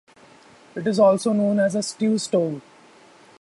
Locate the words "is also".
0.87-1.31